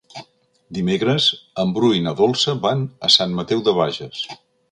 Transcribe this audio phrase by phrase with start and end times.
[0.77, 1.27] Dimecres
[1.65, 4.27] en Bru i na Dolça van a Sant Mateu de Bages.